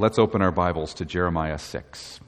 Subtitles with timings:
[0.00, 2.20] let's open our Bibles to Jeremiah 6.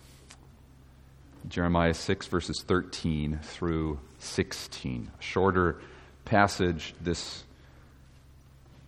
[1.49, 5.09] Jeremiah 6, verses 13 through 16.
[5.17, 5.81] A shorter
[6.25, 7.45] passage this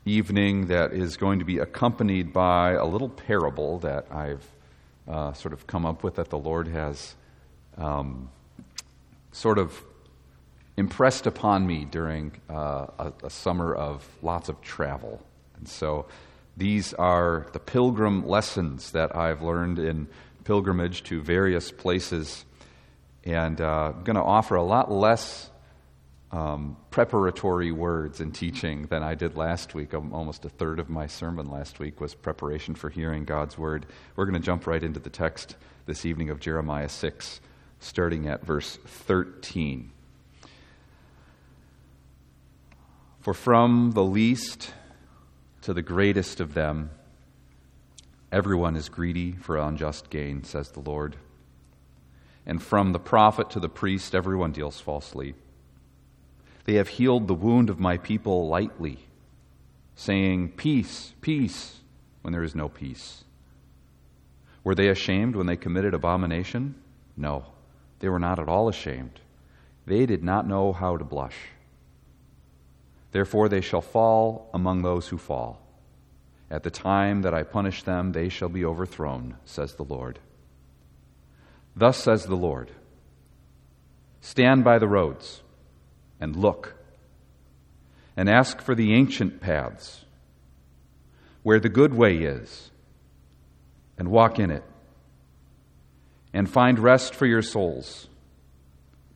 [0.04, 4.44] evening that is going to be accompanied by a little parable that I've
[5.06, 7.14] uh, sort of come up with that the Lord has
[7.78, 8.30] um,
[9.30, 9.80] sort of
[10.76, 15.22] impressed upon me during uh, a, a summer of lots of travel.
[15.56, 16.06] And so
[16.56, 20.08] these are the pilgrim lessons that I've learned in
[20.44, 22.44] pilgrimage to various places.
[23.24, 25.50] And uh, I'm going to offer a lot less
[26.30, 29.94] um, preparatory words and teaching than I did last week.
[29.94, 33.86] Almost a third of my sermon last week was preparation for hearing God's word.
[34.16, 35.56] We're going to jump right into the text
[35.86, 37.40] this evening of Jeremiah 6,
[37.80, 39.90] starting at verse 13.
[43.20, 44.72] For from the least
[45.62, 46.90] to the greatest of them,
[48.30, 51.16] everyone is greedy for unjust gain, says the Lord.
[52.44, 55.34] And from the prophet to the priest, everyone deals falsely.
[56.64, 58.98] They have healed the wound of my people lightly,
[59.94, 61.80] saying, Peace, peace,
[62.22, 63.24] when there is no peace.
[64.64, 66.74] Were they ashamed when they committed abomination?
[67.16, 67.46] No,
[68.00, 69.20] they were not at all ashamed.
[69.86, 71.36] They did not know how to blush.
[73.12, 75.61] Therefore they shall fall among those who fall.
[76.52, 80.18] At the time that I punish them, they shall be overthrown, says the Lord.
[81.74, 82.70] Thus says the Lord
[84.20, 85.42] Stand by the roads
[86.20, 86.76] and look,
[88.18, 90.04] and ask for the ancient paths,
[91.42, 92.70] where the good way is,
[93.96, 94.62] and walk in it,
[96.34, 98.08] and find rest for your souls.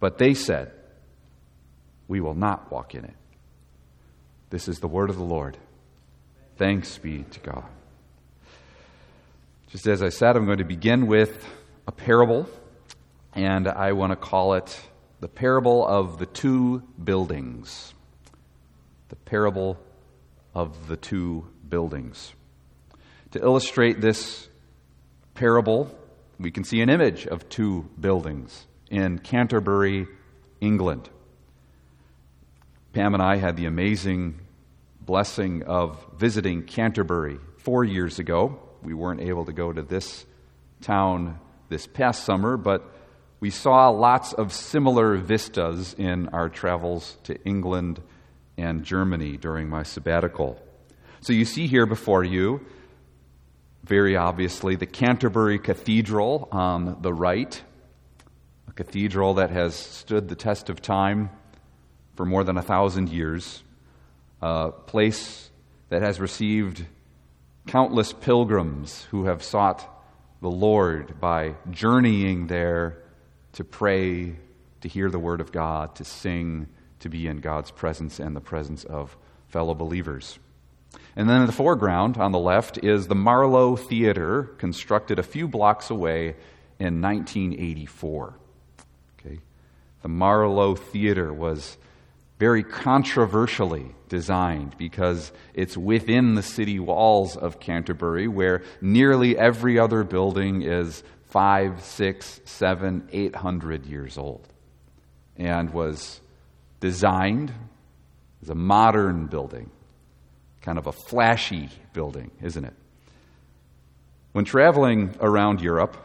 [0.00, 0.72] But they said,
[2.08, 3.16] We will not walk in it.
[4.48, 5.58] This is the word of the Lord.
[6.56, 7.64] Thanks be to God.
[9.68, 11.46] Just as I said, I'm going to begin with
[11.86, 12.48] a parable,
[13.34, 14.80] and I want to call it
[15.20, 17.92] the parable of the two buildings.
[19.10, 19.78] The parable
[20.54, 22.32] of the two buildings.
[23.32, 24.48] To illustrate this
[25.34, 25.94] parable,
[26.40, 30.06] we can see an image of two buildings in Canterbury,
[30.62, 31.10] England.
[32.94, 34.40] Pam and I had the amazing
[35.06, 38.58] blessing of visiting Canterbury four years ago.
[38.82, 40.26] We weren't able to go to this
[40.82, 42.84] town this past summer, but
[43.38, 48.02] we saw lots of similar vistas in our travels to England
[48.58, 50.60] and Germany during my sabbatical.
[51.20, 52.64] So you see here before you,
[53.84, 57.62] very obviously, the Canterbury Cathedral on the right,
[58.68, 61.30] a cathedral that has stood the test of time
[62.16, 63.62] for more than a thousand years,
[64.42, 65.50] a place
[65.88, 66.84] that has received
[67.66, 69.88] countless pilgrims who have sought
[70.40, 73.02] the Lord by journeying there
[73.52, 74.36] to pray,
[74.82, 76.68] to hear the Word of God, to sing,
[77.00, 79.16] to be in God's presence and the presence of
[79.48, 80.38] fellow believers.
[81.14, 85.48] And then in the foreground, on the left, is the Marlowe Theater, constructed a few
[85.48, 86.36] blocks away
[86.78, 88.34] in 1984.
[89.18, 89.38] Okay?
[90.02, 91.78] The Marlowe Theater was
[92.38, 100.04] very controversially designed because it's within the city walls of Canterbury, where nearly every other
[100.04, 104.46] building is five, six, seven, eight hundred years old,
[105.36, 106.20] and was
[106.80, 107.52] designed
[108.42, 109.70] as a modern building,
[110.60, 112.74] kind of a flashy building, isn't it?
[114.32, 115.96] When traveling around Europe,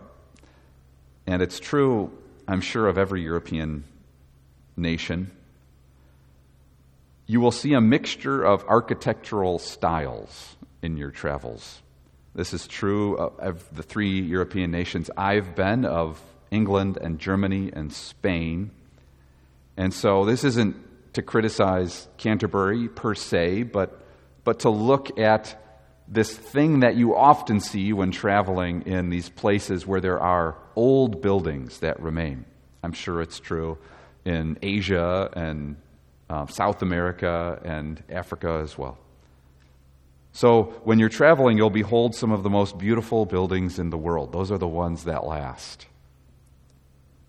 [1.27, 2.11] and it's true,
[2.47, 3.83] I'm sure, of every European
[4.77, 5.31] nation,
[7.31, 11.81] you will see a mixture of architectural styles in your travels.
[12.35, 16.21] This is true of the three European nations I've been, of
[16.51, 18.71] England and Germany and Spain.
[19.77, 20.75] And so this isn't
[21.13, 24.01] to criticize Canterbury per se, but,
[24.43, 25.57] but to look at
[26.09, 31.21] this thing that you often see when traveling in these places where there are old
[31.21, 32.43] buildings that remain.
[32.83, 33.77] I'm sure it's true
[34.25, 35.77] in Asia and
[36.31, 38.97] uh, South America and Africa as well.
[40.31, 44.31] So, when you're traveling, you'll behold some of the most beautiful buildings in the world.
[44.31, 45.87] Those are the ones that last.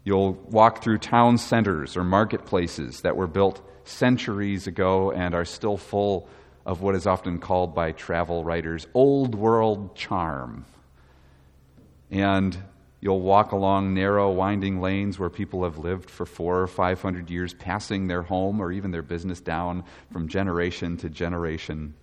[0.05, 5.77] You'll walk through town centers or marketplaces that were built centuries ago and are still
[5.77, 6.29] full
[6.65, 10.65] of what is often called by travel writers old world charm.
[12.09, 12.57] And
[13.03, 17.29] you'll walk along narrow, winding lanes where people have lived for four or five hundred
[17.29, 19.83] years, passing their home or even their business down
[20.13, 21.95] from generation to generation.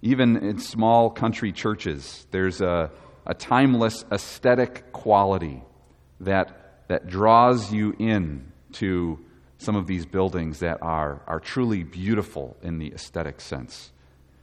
[0.00, 2.90] Even in small country churches, there's a,
[3.26, 5.62] a timeless aesthetic quality
[6.20, 9.18] that, that draws you in to
[9.58, 13.92] some of these buildings that are, are truly beautiful in the aesthetic sense.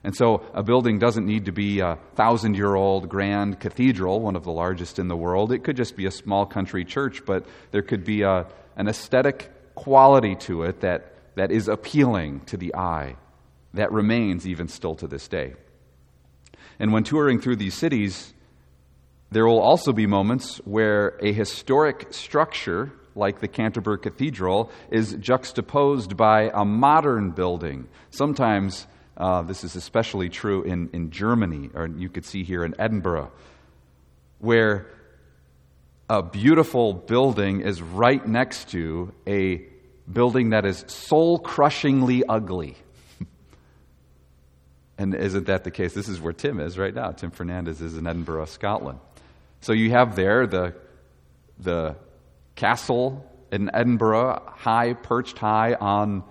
[0.04, 4.36] And so a building doesn't need to be a thousand year old grand cathedral, one
[4.36, 5.52] of the largest in the world.
[5.52, 8.46] It could just be a small country church, but there could be a,
[8.76, 13.16] an aesthetic quality to it that, that is appealing to the eye,
[13.74, 15.54] that remains even still to this day.
[16.80, 18.34] And when touring through these cities,
[19.32, 26.18] there will also be moments where a historic structure like the Canterbury Cathedral is juxtaposed
[26.18, 27.88] by a modern building.
[28.10, 32.74] Sometimes uh, this is especially true in, in Germany, or you could see here in
[32.80, 33.31] Edinburgh,
[34.39, 34.88] where
[36.10, 39.62] a beautiful building is right next to a
[40.12, 42.75] building that is soul crushingly ugly.
[44.98, 45.94] and isn't that the case?
[45.94, 47.12] This is where Tim is right now.
[47.12, 49.00] Tim Fernandez is in Edinburgh, Scotland.
[49.62, 50.75] So you have there the,
[51.60, 51.95] the
[52.56, 56.24] castle in Edinburgh, high, perched high on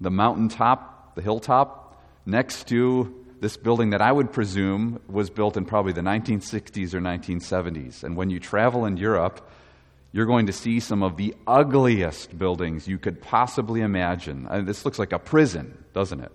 [0.00, 1.87] the mountaintop, the hilltop,
[2.28, 7.00] next to this building that I would presume was built in probably the 1960s or
[7.00, 8.04] 1970s.
[8.04, 9.48] And when you travel in Europe,
[10.12, 14.46] you're going to see some of the ugliest buildings you could possibly imagine.
[14.50, 16.32] I mean, this looks like a prison, doesn't it?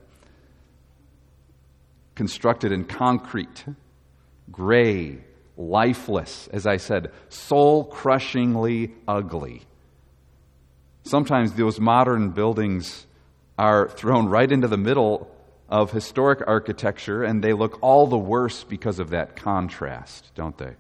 [2.15, 3.65] Constructed in concrete,
[4.51, 5.19] gray,
[5.57, 9.61] lifeless, as I said, soul crushingly ugly.
[11.03, 13.05] Sometimes those modern buildings
[13.59, 15.29] are thrown right into the middle
[15.73, 20.75] of historic architecture, and they look all the worse because of that contrast, don't they?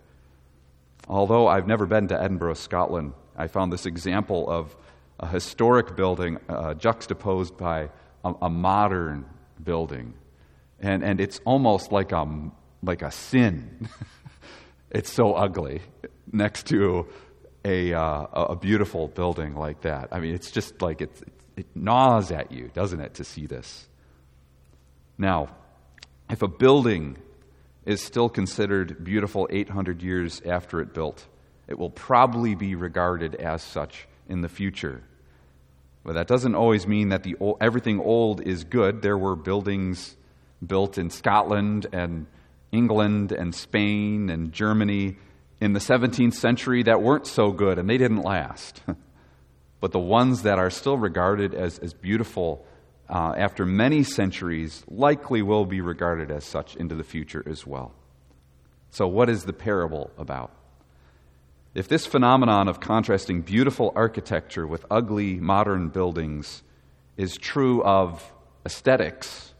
[1.07, 4.75] Although I've never been to Edinburgh, Scotland, I found this example of
[5.19, 7.89] a historic building uh, juxtaposed by
[8.23, 9.25] a, a, modern
[9.63, 10.13] building.
[10.79, 12.51] And, and it's almost like a,
[12.83, 13.89] like a sin.
[14.91, 15.81] it's so ugly
[16.31, 17.07] next to
[17.65, 20.09] a, uh, a beautiful building like that.
[20.11, 21.09] I mean, it's just like it,
[21.57, 23.87] it gnaws at you, doesn't it, to see this?
[25.17, 25.49] Now,
[26.29, 27.17] if a building
[27.85, 31.27] is still considered beautiful 800 years after it built,
[31.67, 35.03] it will probably be regarded as such in the future.
[36.03, 39.01] But that doesn't always mean that the old, everything old is good.
[39.01, 40.15] There were buildings
[40.65, 42.25] built in Scotland and
[42.71, 45.17] England and Spain and Germany
[45.61, 48.81] in the 17th century that weren't so good and they didn't last.
[49.79, 52.65] but the ones that are still regarded as, as beautiful
[53.09, 57.93] uh, after many centuries, likely will be regarded as such into the future as well.
[58.91, 60.51] So, what is the parable about?
[61.73, 66.61] If this phenomenon of contrasting beautiful architecture with ugly modern buildings
[67.17, 68.31] is true of
[68.65, 69.53] aesthetics,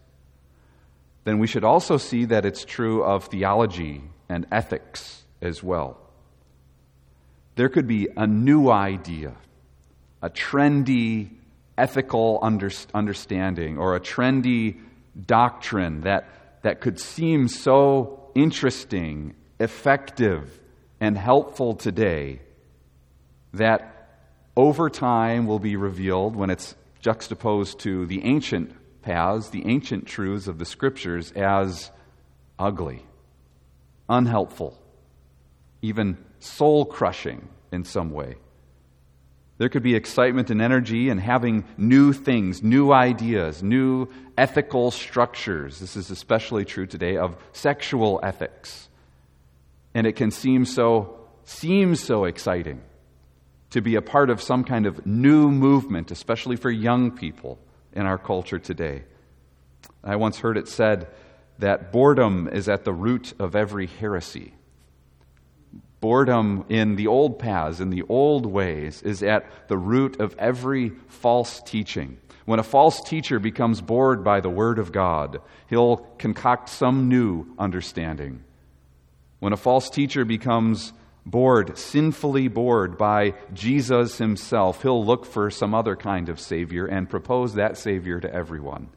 [1.23, 5.97] then we should also see that it's true of theology and ethics as well.
[7.55, 9.33] There could be a new idea,
[10.21, 11.29] a trendy
[11.77, 14.79] ethical under, understanding or a trendy
[15.25, 16.27] doctrine that,
[16.61, 20.59] that could seem so interesting, effective,
[20.99, 22.39] and helpful today
[23.53, 23.89] that
[24.55, 28.71] over time will be revealed when it's juxtaposed to the ancient
[29.01, 31.91] paths, the ancient truths of the scriptures as
[32.57, 33.05] ugly,
[34.07, 34.79] unhelpful,
[35.81, 38.35] even soul crushing in some way.
[39.57, 44.07] There could be excitement and energy in having new things, new ideas, new
[44.37, 45.79] ethical structures.
[45.79, 48.89] This is especially true today of sexual ethics.
[49.93, 52.81] And it can seem so seems so exciting
[53.69, 57.59] to be a part of some kind of new movement, especially for young people
[57.91, 59.03] in our culture today.
[60.03, 61.07] I once heard it said
[61.59, 64.53] that boredom is at the root of every heresy.
[66.03, 70.89] Boredom in the old paths, in the old ways, is at the root of every
[71.07, 72.17] false teaching.
[72.43, 77.45] When a false teacher becomes bored by the Word of God, he'll concoct some new
[77.57, 78.43] understanding.
[79.39, 80.91] When a false teacher becomes
[81.25, 87.09] bored, sinfully bored by Jesus himself, he'll look for some other kind of Savior and
[87.09, 88.89] propose that Savior to everyone.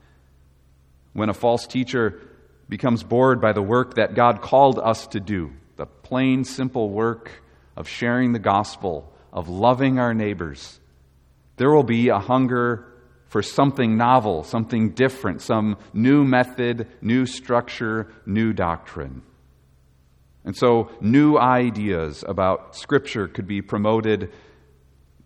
[1.12, 2.20] When a false teacher
[2.68, 7.30] becomes bored by the work that God called us to do, the plain, simple work
[7.76, 10.80] of sharing the gospel, of loving our neighbors,
[11.56, 12.87] there will be a hunger
[13.28, 19.23] for something novel, something different, some new method, new structure, new doctrine.
[20.45, 24.33] And so, new ideas about Scripture could be promoted,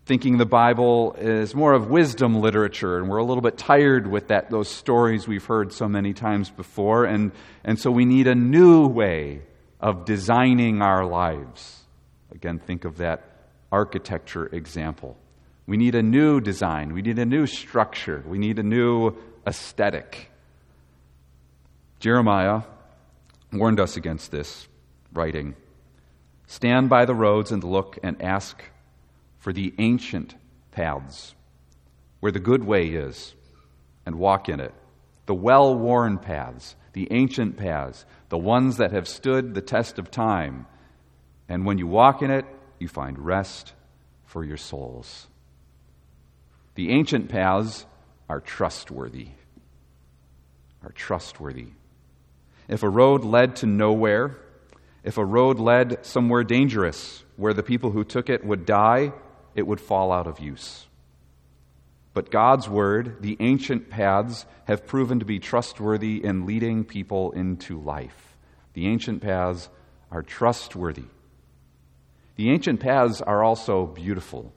[0.07, 4.28] thinking the Bible is more of wisdom literature, and we're a little bit tired with
[4.28, 7.33] that, those stories we've heard so many times before, and,
[7.64, 9.42] and so we need a new way
[9.80, 11.80] of designing our lives.
[12.32, 13.25] Again, think of that
[13.72, 15.16] architecture example.
[15.66, 16.92] We need a new design.
[16.92, 18.22] We need a new structure.
[18.26, 20.30] We need a new aesthetic.
[22.00, 22.62] Jeremiah
[23.52, 24.68] warned us against this,
[25.12, 25.54] writing
[26.46, 28.60] Stand by the roads and look and ask
[29.38, 30.34] for the ancient
[30.72, 31.34] paths,
[32.18, 33.34] where the good way is,
[34.04, 34.75] and walk in it.
[35.26, 40.10] The well worn paths, the ancient paths, the ones that have stood the test of
[40.10, 40.66] time.
[41.49, 42.46] And when you walk in it,
[42.78, 43.75] you find rest
[44.25, 45.26] for your souls.
[46.76, 47.84] The ancient paths
[48.28, 49.28] are trustworthy.
[50.82, 51.68] Are trustworthy.
[52.68, 54.38] If a road led to nowhere,
[55.02, 59.12] if a road led somewhere dangerous where the people who took it would die,
[59.56, 60.87] it would fall out of use.
[62.12, 67.81] But God's Word, the ancient paths, have proven to be trustworthy in leading people into
[67.81, 68.37] life.
[68.75, 69.69] The ancient paths
[70.11, 71.05] are trustworthy.
[72.37, 74.52] The ancient paths are also beautiful.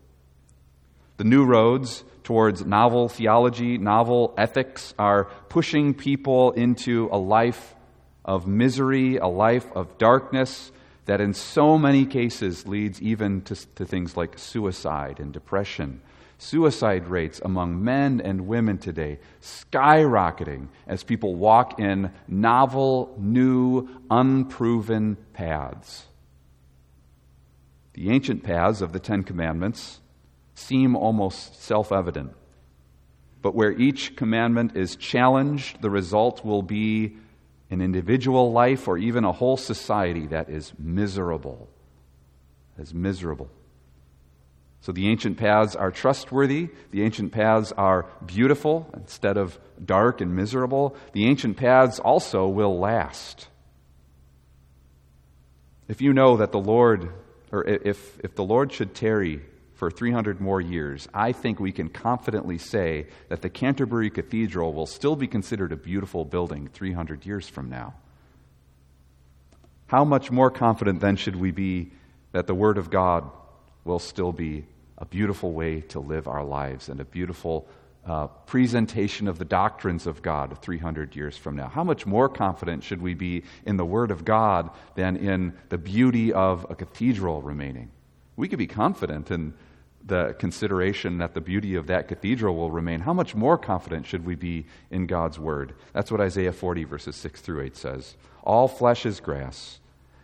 [1.17, 7.75] The new roads towards novel theology, novel ethics, are pushing people into a life
[8.25, 10.71] of misery, a life of darkness
[11.05, 16.01] that in so many cases leads even to, to things like suicide and depression.
[16.43, 25.15] Suicide rates among men and women today skyrocketing as people walk in novel, new, unproven
[25.31, 26.05] paths.
[27.93, 30.01] The ancient paths of the Ten Commandments
[30.53, 32.33] seem almost self evident.
[33.41, 37.15] But where each commandment is challenged, the result will be
[37.69, 41.69] an individual life or even a whole society that is miserable.
[42.77, 43.49] As miserable.
[44.83, 46.67] So the ancient paths are trustworthy.
[46.91, 50.97] The ancient paths are beautiful instead of dark and miserable.
[51.13, 53.47] The ancient paths also will last.
[55.87, 57.13] If you know that the Lord,
[57.49, 59.39] or if, if the Lord should tarry
[59.75, 64.85] for 300 more years, I think we can confidently say that the Canterbury Cathedral will
[64.85, 67.93] still be considered a beautiful building 300 years from now.
[69.87, 71.93] How much more confident then should we be
[72.33, 73.31] that the Word of God
[73.85, 74.65] will still be
[75.03, 77.67] a beautiful way to live our lives and a beautiful
[78.05, 81.67] uh, presentation of the doctrines of God 300 years from now?
[81.67, 85.77] How much more confident should we be in the Word of God than in the
[85.77, 87.91] beauty of a cathedral remaining?
[88.37, 89.53] We could be confident in
[90.05, 93.01] the consideration that the beauty of that cathedral will remain.
[93.01, 95.73] How much more confident should we be in God's word?
[95.91, 98.15] That's what Isaiah 40, verses 6 through 8 says.
[98.45, 99.79] All flesh is grass,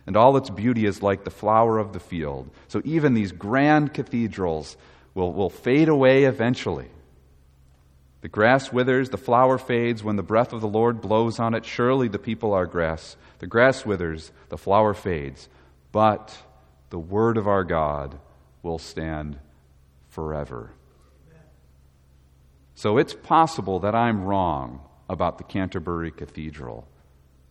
[0.06, 2.50] and all its beauty is like the flower of the field.
[2.68, 4.76] So even these grand cathedrals
[5.14, 6.88] will, will fade away eventually.
[8.22, 11.64] The grass withers, the flower fades when the breath of the Lord blows on it.
[11.64, 13.16] Surely the people are grass.
[13.38, 15.48] The grass withers, the flower fades.
[15.92, 16.36] But
[16.90, 18.18] the word of our God
[18.62, 19.38] will stand
[20.08, 20.72] forever.
[22.74, 26.86] So it's possible that I'm wrong about the Canterbury Cathedral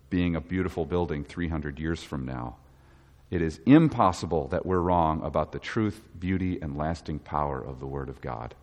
[0.10, 2.58] being a beautiful building 300 years from now.
[3.30, 7.86] It is impossible that we're wrong about the truth, beauty, and lasting power of the
[7.86, 8.56] Word of God.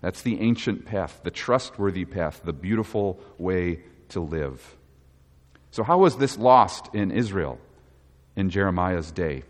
[0.00, 4.76] That's the ancient path, the trustworthy path, the beautiful way to live.
[5.72, 7.58] So, how was this lost in Israel
[8.36, 9.42] in Jeremiah's day?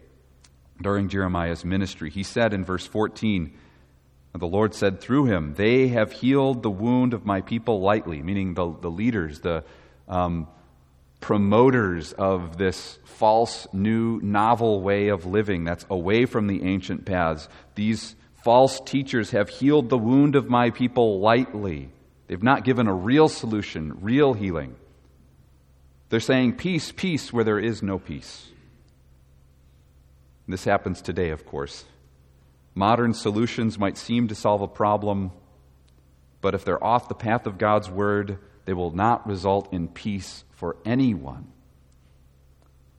[0.80, 2.10] during Jeremiah's ministry.
[2.10, 3.52] He said in verse 14,
[4.34, 8.54] the Lord said through him, They have healed the wound of my people lightly, meaning
[8.54, 9.64] the, the leaders, the
[10.08, 10.46] um,
[11.20, 17.48] promoters of this false, new, novel way of living that's away from the ancient paths.
[17.74, 21.90] These false teachers have healed the wound of my people lightly.
[22.26, 24.76] They've not given a real solution, real healing.
[26.08, 28.48] They're saying peace, peace, where there is no peace.
[30.46, 31.84] This happens today, of course.
[32.74, 35.32] Modern solutions might seem to solve a problem,
[36.40, 40.44] but if they're off the path of God's Word, they will not result in peace
[40.50, 41.46] for anyone.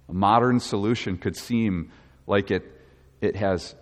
[0.09, 1.91] A modern solution could seem
[2.25, 2.63] like it,
[3.21, 3.75] it has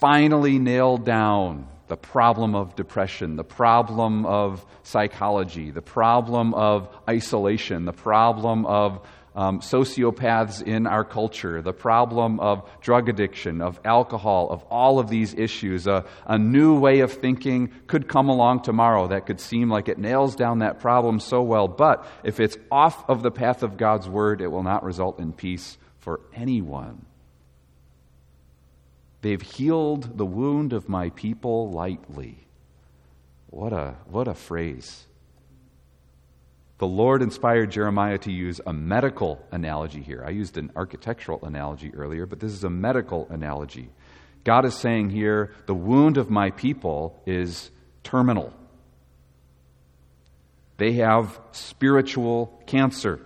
[0.00, 7.84] finally nailed down the problem of depression, the problem of psychology, the problem of isolation,
[7.84, 14.50] the problem of um, sociopaths in our culture, the problem of drug addiction, of alcohol,
[14.50, 15.86] of all of these issues.
[15.86, 19.98] A, a new way of thinking could come along tomorrow that could seem like it
[19.98, 24.08] nails down that problem so well, but if it's off of the path of God's
[24.08, 27.06] Word, it will not result in peace for anyone.
[29.22, 32.46] They've healed the wound of my people lightly.
[33.46, 35.06] What a, what a phrase.
[36.82, 40.24] The Lord inspired Jeremiah to use a medical analogy here.
[40.26, 43.88] I used an architectural analogy earlier, but this is a medical analogy.
[44.42, 47.70] God is saying here the wound of my people is
[48.02, 48.52] terminal.
[50.78, 53.20] They have spiritual cancer.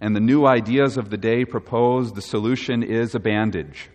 [0.00, 3.90] And the new ideas of the day propose the solution is a bandage.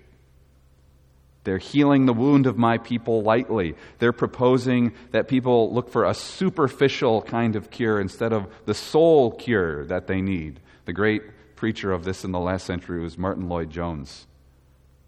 [1.43, 3.75] They're healing the wound of my people lightly.
[3.99, 9.31] They're proposing that people look for a superficial kind of cure instead of the soul
[9.31, 10.61] cure that they need.
[10.85, 11.23] The great
[11.55, 14.25] preacher of this in the last century was Martyn Lloyd-Jones,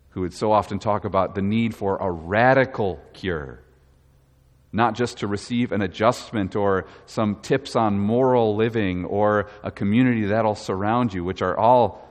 [0.10, 3.62] who would so often talk about the need for a radical cure.
[4.74, 10.26] Not just to receive an adjustment or some tips on moral living or a community
[10.26, 12.06] that'll surround you, which are all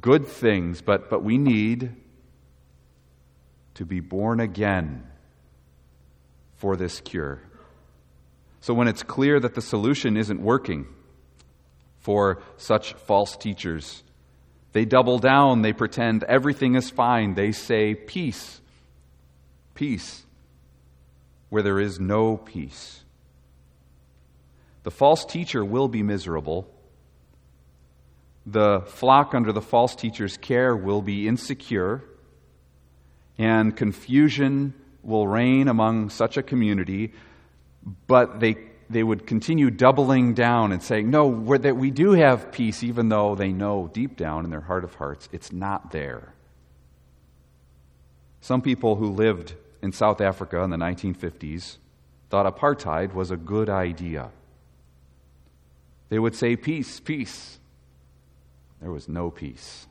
[0.00, 1.94] good things, but, but we need
[3.76, 5.04] to be born again
[6.56, 7.40] for this cure.
[8.60, 10.86] So, when it's clear that the solution isn't working
[12.00, 14.02] for such false teachers,
[14.72, 18.60] they double down, they pretend everything is fine, they say peace,
[19.74, 20.24] peace,
[21.50, 23.04] where there is no peace.
[24.82, 26.68] The false teacher will be miserable.
[28.46, 32.04] The flock under the false teacher's care will be insecure
[33.38, 37.12] and confusion will reign among such a community,
[38.06, 38.56] but they,
[38.90, 43.34] they would continue doubling down and saying, No, that we do have peace, even though
[43.34, 46.32] they know deep down in their heart of hearts it's not there.
[48.40, 51.76] Some people who lived in South Africa in the 1950s
[52.30, 54.30] thought apartheid was a good idea.
[56.08, 57.58] They would say, Peace, peace.
[58.80, 59.86] There was no peace.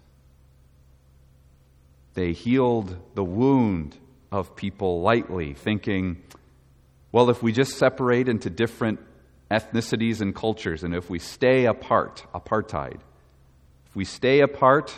[2.16, 3.98] They healed the wound
[4.32, 6.24] of people lightly, thinking,
[7.12, 9.00] well, if we just separate into different
[9.52, 13.00] ethnicities and cultures, and if we stay apart, apartheid,
[13.86, 14.94] if we stay apart,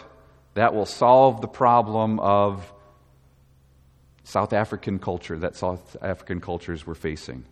[0.54, 2.74] that will solve the problem of
[4.24, 7.46] South African culture that South African cultures were facing.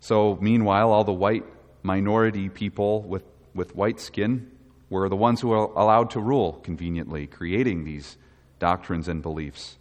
[0.00, 1.44] So, meanwhile, all the white
[1.82, 4.50] minority people with, with white skin
[4.92, 8.18] were the ones who were allowed to rule conveniently, creating these
[8.58, 9.78] doctrines and beliefs.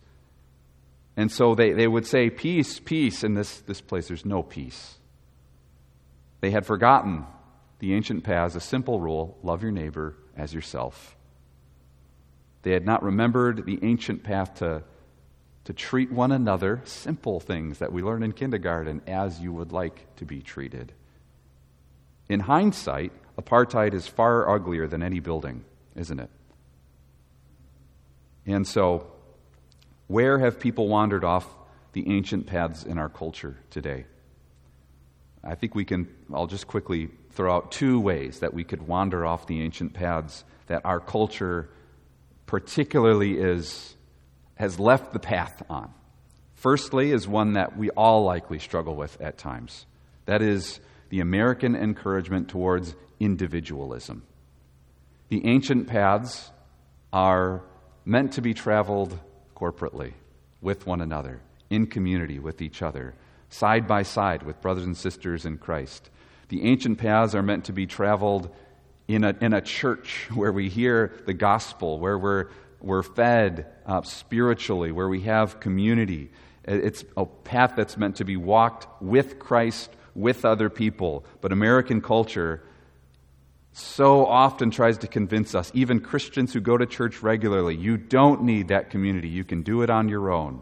[1.17, 3.23] And so they, they would say, Peace, peace.
[3.23, 4.97] In this, this place, there's no peace.
[6.39, 7.25] They had forgotten
[7.79, 11.17] the ancient paths, a simple rule love your neighbor as yourself.
[12.63, 14.83] They had not remembered the ancient path to,
[15.65, 20.15] to treat one another, simple things that we learn in kindergarten, as you would like
[20.15, 20.93] to be treated.
[22.29, 25.63] In hindsight, apartheid is far uglier than any building,
[25.95, 26.29] isn't it?
[28.45, 29.11] And so,
[30.07, 31.47] where have people wandered off
[31.93, 34.05] the ancient paths in our culture today?
[35.43, 39.25] I think we can, I'll just quickly throw out two ways that we could wander
[39.25, 41.69] off the ancient paths that our culture
[42.45, 43.95] particularly is,
[44.55, 45.93] has left the path on.
[46.55, 49.85] Firstly, is one that we all likely struggle with at times.
[50.25, 54.23] That is the American encouragement towards individualism.
[55.29, 56.51] The ancient paths
[57.13, 57.63] are
[58.03, 59.17] meant to be traveled
[59.55, 60.13] corporately
[60.59, 63.13] with one another, in community with each other,
[63.49, 66.09] side by side with brothers and sisters in Christ.
[66.49, 68.49] The ancient paths are meant to be traveled
[69.07, 72.47] in a, in a church where we hear the gospel, where we're,
[72.81, 76.31] we're fed uh, spiritually, where we have community.
[76.63, 81.23] It's a path that's meant to be walked with Christ with other people.
[81.39, 82.63] But American culture
[83.73, 88.43] so often tries to convince us, even Christians who go to church regularly, you don't
[88.43, 89.29] need that community.
[89.29, 90.61] You can do it on your own.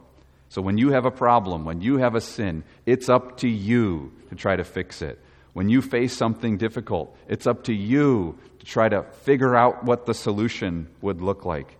[0.49, 4.11] So when you have a problem, when you have a sin, it's up to you
[4.29, 5.19] to try to fix it.
[5.53, 10.05] When you face something difficult, it's up to you to try to figure out what
[10.05, 11.77] the solution would look like.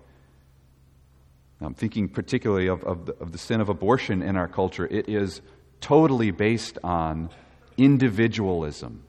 [1.61, 4.87] I'm thinking particularly of, of, the, of the sin of abortion in our culture.
[4.87, 5.41] It is
[5.81, 7.29] totally based on
[7.77, 9.03] individualism.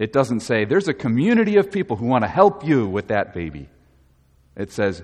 [0.00, 3.34] It doesn't say, there's a community of people who want to help you with that
[3.34, 3.68] baby.
[4.56, 5.02] It says,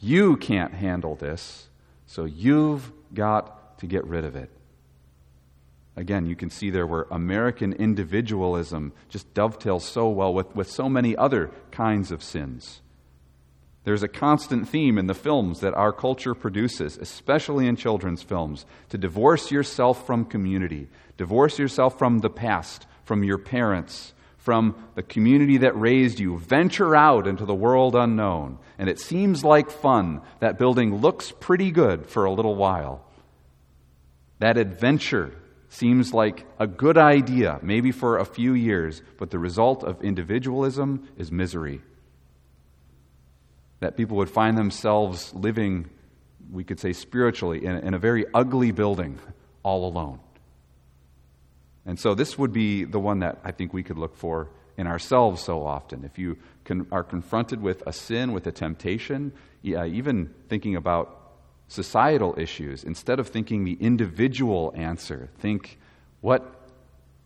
[0.00, 1.68] you can't handle this,
[2.06, 4.50] so you've got to get rid of it.
[5.94, 10.88] Again, you can see there where American individualism just dovetails so well with, with so
[10.88, 12.80] many other kinds of sins.
[13.84, 18.66] There's a constant theme in the films that our culture produces, especially in children's films,
[18.88, 24.10] to divorce yourself from community, divorce yourself from the past, from your parents,
[24.44, 26.38] from the community that raised you.
[26.38, 28.58] Venture out into the world unknown.
[28.78, 30.20] And it seems like fun.
[30.40, 33.02] That building looks pretty good for a little while.
[34.40, 35.32] That adventure
[35.70, 41.08] seems like a good idea, maybe for a few years, but the result of individualism
[41.16, 41.80] is misery.
[43.80, 45.88] That people would find themselves living,
[46.52, 49.18] we could say spiritually, in, a very ugly building
[49.62, 50.20] all alone.
[51.86, 54.86] And so this would be the one that I think we could look for in
[54.86, 56.04] ourselves so often.
[56.04, 56.36] If you
[56.90, 61.20] are confronted with a sin, with a temptation, yeah, even thinking about
[61.68, 65.78] societal issues, instead of thinking the individual answer, think
[66.20, 66.68] what,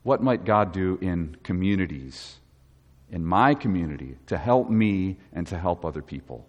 [0.03, 2.37] what might God do in communities,
[3.11, 6.49] in my community, to help me and to help other people.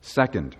[0.00, 0.56] Second,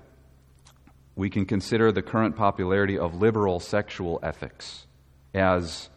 [1.15, 4.87] we can consider the current popularity of liberal sexual ethics
[5.33, 5.89] as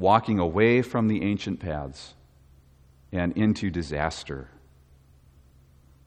[0.00, 2.14] walking away from the ancient paths
[3.12, 4.48] and into disaster.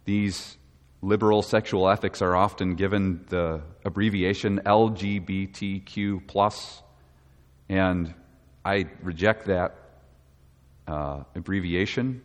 [0.05, 0.57] These
[1.01, 6.81] liberal sexual ethics are often given the abbreviation LGBTQ plus,
[7.69, 8.13] and
[8.65, 9.75] I reject that
[10.87, 12.21] uh, abbreviation.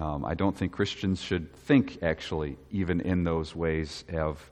[0.00, 4.49] Um, I don't think Christians should think, actually, even in those ways, of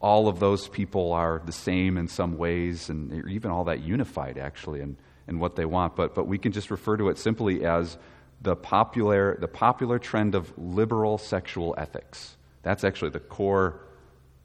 [0.00, 4.38] all of those people are the same in some ways, and even all that unified,
[4.38, 4.96] actually, in,
[5.28, 5.94] in what they want.
[5.94, 7.98] But, but we can just refer to it simply as
[8.40, 12.36] the popular, the popular trend of liberal sexual ethics.
[12.62, 13.80] That's actually the core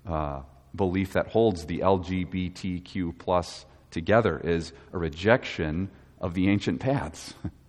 [0.06, 0.42] uh,
[0.76, 5.90] belief that holds the LGBTQ plus together is a rejection
[6.20, 7.34] of the ancient paths.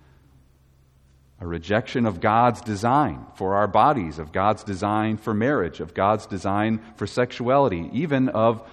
[1.41, 6.27] a rejection of God's design for our bodies, of God's design for marriage, of God's
[6.27, 8.67] design for sexuality, even of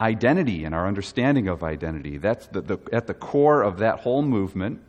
[0.00, 2.18] identity and our understanding of identity.
[2.18, 4.80] That's the, the, at the core of that whole movement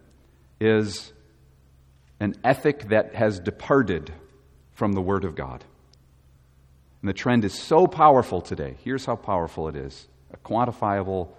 [0.59, 1.13] is
[2.19, 4.11] an ethic that has departed
[4.73, 5.63] from the Word of God.
[7.01, 8.75] And the trend is so powerful today.
[8.83, 11.29] Here's how powerful it is a quantifiable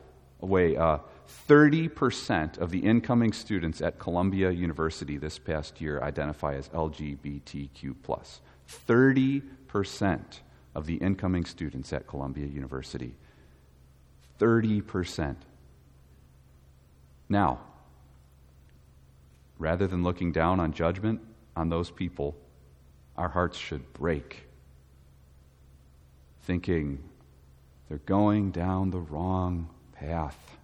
[0.40, 0.76] way.
[0.76, 0.98] Uh,
[1.28, 7.94] 30% of the incoming students at Columbia University this past year identify as LGBTQ.
[8.86, 10.20] 30%
[10.74, 13.14] of the incoming students at Columbia University.
[14.38, 15.36] 30%.
[17.28, 17.60] Now,
[19.58, 21.20] rather than looking down on judgment
[21.56, 22.36] on those people,
[23.16, 24.46] our hearts should break,
[26.42, 27.02] thinking
[27.88, 30.57] they're going down the wrong path,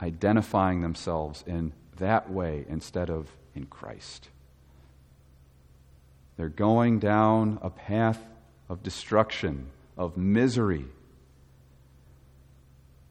[0.00, 4.28] identifying themselves in that way instead of in Christ.
[6.36, 8.20] They're going down a path
[8.68, 10.84] of destruction, of misery.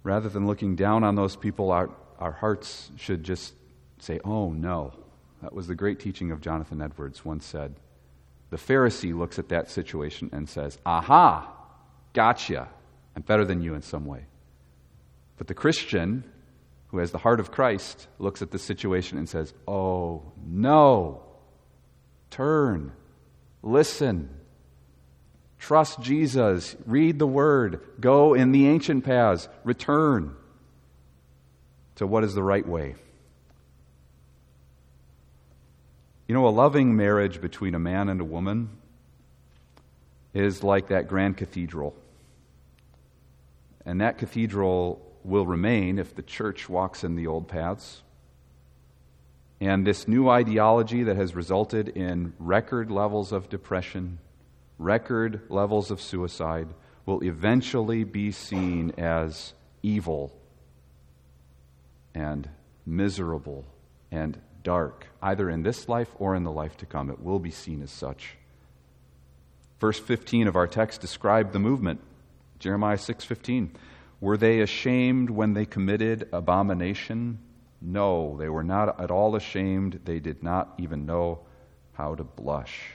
[0.04, 3.54] Rather than looking down on those people, our, our hearts should just
[4.00, 4.94] say, oh no.
[5.42, 7.76] That was the great teaching of Jonathan Edwards once said.
[8.50, 11.54] The Pharisee looks at that situation and says, aha,
[12.14, 12.70] gotcha.
[13.16, 14.26] I'm better than you in some way.
[15.38, 16.24] But the Christian,
[16.88, 21.24] who has the heart of Christ, looks at the situation and says, oh no.
[22.30, 22.92] Turn,
[23.64, 24.30] listen,
[25.60, 30.36] trust Jesus, read the word, go in the ancient paths, return
[31.96, 32.96] to what is the right way.
[36.28, 38.70] You know, a loving marriage between a man and a woman
[40.34, 41.96] is like that grand cathedral.
[43.86, 48.02] And that cathedral will remain if the church walks in the old paths.
[49.60, 54.20] And this new ideology that has resulted in record levels of depression,
[54.78, 56.70] record levels of suicide,
[57.06, 60.34] will eventually be seen as evil
[62.14, 62.50] and
[62.86, 63.66] miserable
[64.12, 67.10] and dark, either in this life or in the life to come.
[67.10, 68.38] It will be seen as such.
[69.80, 72.02] Verse 15 of our text described the movement.
[72.60, 73.72] Jeremiah 6:15.
[74.20, 77.40] Were they ashamed when they committed abomination?
[77.82, 80.00] No, they were not at all ashamed.
[80.06, 81.40] They did not even know
[81.94, 82.92] how to blush.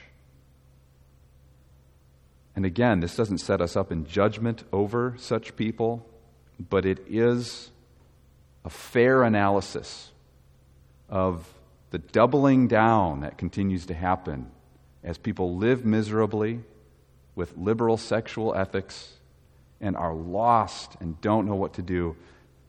[2.55, 6.05] And again, this doesn't set us up in judgment over such people,
[6.59, 7.71] but it is
[8.65, 10.11] a fair analysis
[11.09, 11.47] of
[11.89, 14.51] the doubling down that continues to happen
[15.03, 16.61] as people live miserably
[17.35, 19.13] with liberal sexual ethics
[19.83, 22.15] and are lost and don't know what to do,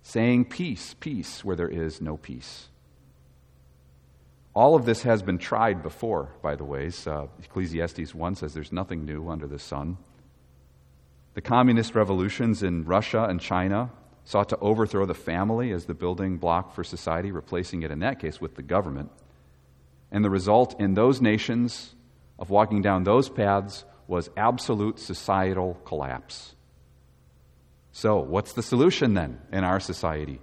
[0.03, 2.69] saying peace, peace, where there is no peace.
[4.53, 6.91] All of this has been tried before, by the way.
[7.07, 9.97] Uh, Ecclesiastes 1 says there's nothing new under the sun.
[11.35, 13.91] The communist revolutions in Russia and China
[14.25, 18.21] sought to overthrow the family as the building block for society, replacing it in that
[18.21, 19.11] case with the government.
[20.11, 21.95] And the result in those nations
[22.39, 26.55] of walking down those paths was absolute societal collapse.
[27.97, 30.41] So, what's the solution then in our society?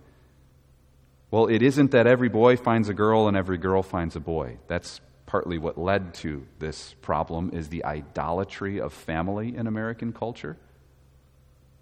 [1.32, 4.58] Well, it isn't that every boy finds a girl and every girl finds a boy.
[4.68, 10.56] That's partly what led to this problem is the idolatry of family in American culture.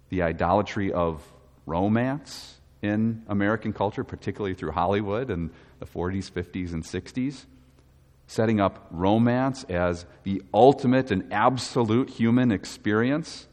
[0.08, 1.22] The idolatry of
[1.66, 7.46] romance in American culture, particularly through Hollywood and the 40s, 50s, and 60s,
[8.26, 13.46] setting up romance as the ultimate and absolute human experience.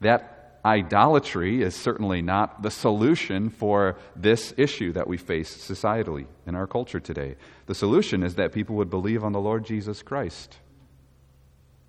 [0.00, 6.54] That idolatry is certainly not the solution for this issue that we face societally in
[6.54, 7.36] our culture today.
[7.66, 10.58] The solution is that people would believe on the Lord Jesus Christ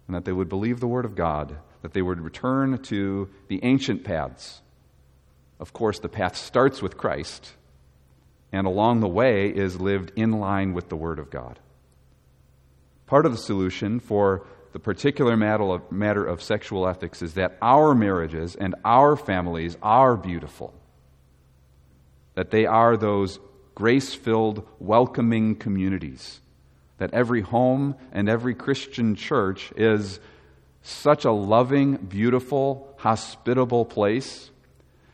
[0.08, 3.64] and that they would believe the Word of God, that they would return to the
[3.64, 4.62] ancient paths.
[5.60, 7.54] Of course, the path starts with Christ,
[8.52, 11.60] and along the way is lived in line with the Word of God.
[13.06, 18.56] Part of the solution for the particular matter of sexual ethics is that our marriages
[18.56, 20.74] and our families are beautiful,
[22.36, 23.40] that they are those
[23.76, 26.40] grace filled, welcoming communities,
[26.98, 30.20] that every home and every Christian church is
[30.82, 34.52] such a loving, beautiful, hospitable place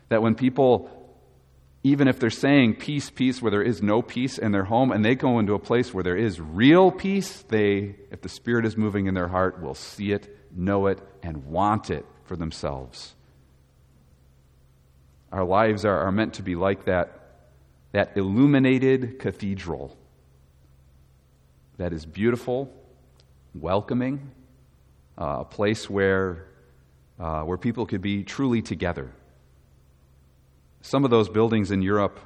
[0.10, 0.90] that when people
[1.88, 5.06] even if they're saying peace, peace, where there is no peace in their home, and
[5.06, 8.76] they go into a place where there is real peace, they, if the Spirit is
[8.76, 13.16] moving in their heart, will see it, know it, and want it for themselves.
[15.32, 17.22] Our lives are, are meant to be like that,
[17.94, 19.98] that illuminated cathedral
[21.78, 22.70] that is beautiful,
[23.56, 24.32] welcoming,
[25.18, 26.48] uh, a place where,
[27.18, 29.14] uh, where people could be truly together
[30.88, 32.18] some of those buildings in Europe,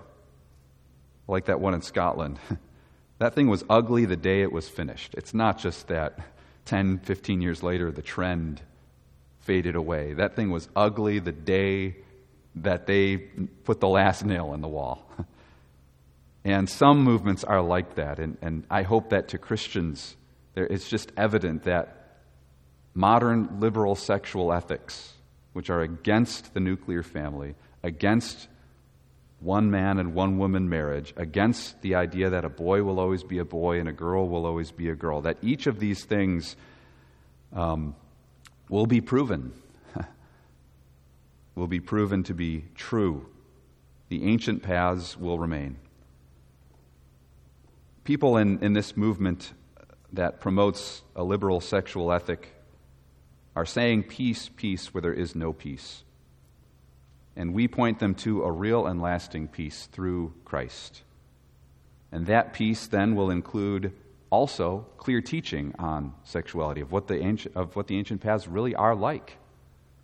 [1.27, 2.37] like that one in Scotland,
[3.17, 5.15] that thing was ugly the day it was finished.
[5.15, 6.19] It's not just that
[6.65, 8.61] 10, 15 years later the trend
[9.39, 10.13] faded away.
[10.13, 11.95] That thing was ugly the day
[12.55, 15.09] that they put the last nail in the wall.
[16.43, 18.17] And some movements are like that.
[18.17, 20.15] And, and I hope that to Christians,
[20.55, 22.17] there, it's just evident that
[22.95, 25.13] modern liberal sexual ethics,
[25.53, 28.47] which are against the nuclear family, against
[29.41, 33.39] one man and one woman marriage, against the idea that a boy will always be
[33.39, 36.55] a boy and a girl will always be a girl, that each of these things
[37.51, 37.95] um,
[38.69, 39.51] will be proven,
[41.55, 43.25] will be proven to be true.
[44.09, 45.77] The ancient paths will remain.
[48.03, 49.53] People in, in this movement
[50.13, 52.53] that promotes a liberal sexual ethic
[53.55, 56.03] are saying peace, peace, where there is no peace
[57.35, 61.03] and we point them to a real and lasting peace through Christ.
[62.11, 63.93] And that peace then will include
[64.29, 68.75] also clear teaching on sexuality, of what the ancient, of what the ancient paths really
[68.75, 69.37] are like.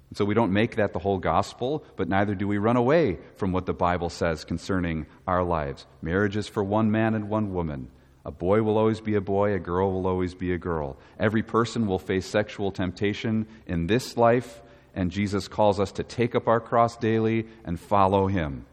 [0.09, 3.19] And so we don't make that the whole gospel, but neither do we run away
[3.35, 5.85] from what the Bible says concerning our lives.
[6.01, 7.89] Marriage is for one man and one woman.
[8.23, 10.97] A boy will always be a boy, a girl will always be a girl.
[11.19, 14.61] Every person will face sexual temptation in this life
[14.97, 18.65] and Jesus calls us to take up our cross daily and follow him.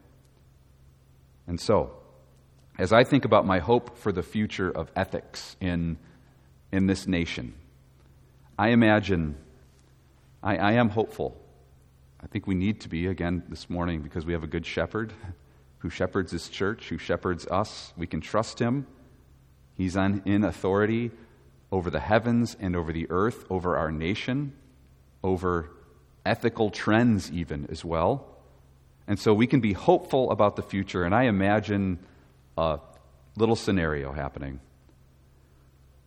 [1.47, 1.91] And so,
[2.79, 5.97] as I think about my hope for the future of ethics in,
[6.71, 7.53] in this nation,
[8.57, 9.35] I imagine,
[10.41, 11.39] I, I am hopeful.
[12.19, 15.13] I think we need to be again this morning because we have a good shepherd
[15.77, 17.93] who shepherds his church, who shepherds us.
[17.95, 18.87] We can trust him.
[19.75, 21.11] He's on, in authority
[21.71, 24.53] over the heavens and over the earth, over our nation,
[25.23, 25.69] over
[26.25, 28.27] ethical trends, even as well.
[29.07, 31.03] And so we can be hopeful about the future.
[31.03, 31.99] And I imagine
[32.57, 32.79] a
[33.35, 34.59] little scenario happening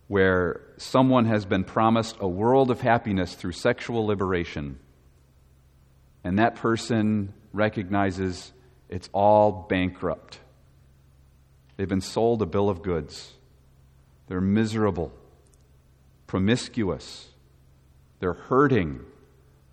[0.07, 4.79] where someone has been promised a world of happiness through sexual liberation,
[6.23, 8.51] and that person recognizes
[8.89, 10.39] it's all bankrupt.
[11.77, 13.33] They've been sold a bill of goods.
[14.27, 15.13] They're miserable,
[16.25, 17.27] promiscuous,
[18.19, 19.01] they're hurting,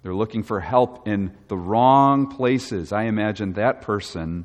[0.06, 2.92] they're looking for help in the wrong places.
[2.92, 4.44] I imagine that person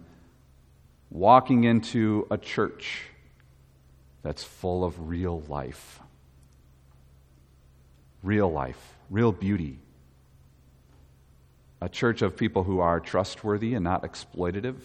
[1.12, 3.04] walking into a church
[4.24, 6.00] that's full of real life.
[8.24, 9.78] Real life, real beauty.
[11.80, 14.78] A church of people who are trustworthy and not exploitative.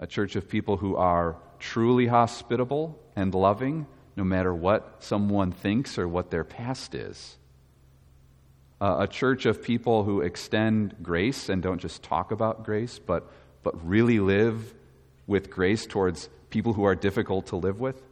[0.00, 5.96] A church of people who are truly hospitable and loving, no matter what someone thinks
[5.96, 7.36] or what their past is
[8.84, 13.30] a church of people who extend grace and don't just talk about grace, but,
[13.62, 14.74] but really live
[15.26, 18.02] with grace towards people who are difficult to live with.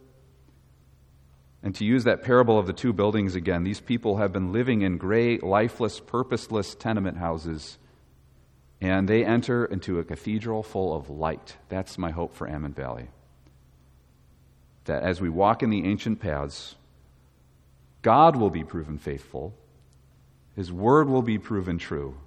[1.63, 4.81] And to use that parable of the two buildings again, these people have been living
[4.81, 7.77] in gray, lifeless, purposeless tenement houses
[8.81, 11.55] and they enter into a cathedral full of light.
[11.69, 13.09] That's my hope for Ammon Valley.
[14.85, 16.75] That as we walk in the ancient paths,
[18.01, 19.53] God will be proven faithful,
[20.55, 22.17] His word will be proven true,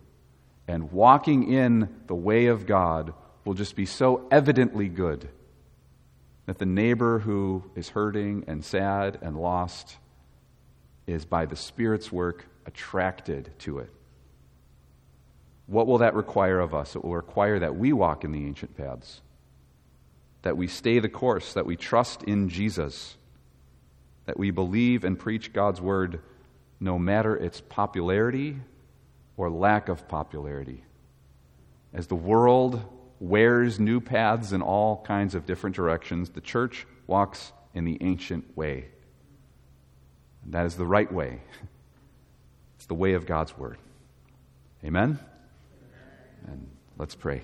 [0.66, 3.12] and walking in the way of God
[3.44, 5.28] will just be so evidently good
[6.46, 9.96] that the neighbor who is hurting and sad and lost
[11.06, 13.90] is, by the Spirit's work, attracted to it.
[15.66, 16.96] What will that require of us?
[16.96, 19.20] It will require that we walk in the ancient paths,
[20.42, 23.16] that we stay the course, that we trust in Jesus,
[24.26, 26.20] that we believe and preach God's word
[26.80, 28.56] no matter its popularity
[29.36, 30.84] or lack of popularity.
[31.92, 32.82] As the world
[33.20, 38.56] wears new paths in all kinds of different directions, the church walks in the ancient
[38.56, 38.86] way.
[40.44, 41.40] And that is the right way.
[42.76, 43.78] It's the way of God's word.
[44.84, 45.18] Amen?
[46.46, 47.42] And let's pray.